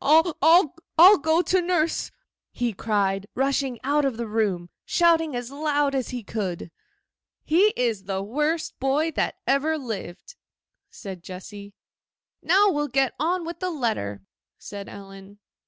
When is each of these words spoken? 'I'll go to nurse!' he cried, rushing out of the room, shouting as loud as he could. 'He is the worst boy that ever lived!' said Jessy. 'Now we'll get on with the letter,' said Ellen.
'I'll 0.00 1.18
go 1.22 1.42
to 1.42 1.60
nurse!' 1.60 2.12
he 2.52 2.72
cried, 2.72 3.26
rushing 3.34 3.80
out 3.82 4.04
of 4.04 4.16
the 4.16 4.28
room, 4.28 4.70
shouting 4.84 5.34
as 5.34 5.50
loud 5.50 5.92
as 5.92 6.10
he 6.10 6.22
could. 6.22 6.70
'He 7.42 7.72
is 7.76 8.04
the 8.04 8.22
worst 8.22 8.78
boy 8.78 9.10
that 9.16 9.34
ever 9.44 9.76
lived!' 9.76 10.36
said 10.88 11.24
Jessy. 11.24 11.74
'Now 12.44 12.70
we'll 12.70 12.86
get 12.86 13.12
on 13.18 13.44
with 13.44 13.58
the 13.58 13.70
letter,' 13.70 14.22
said 14.56 14.88
Ellen. 14.88 15.40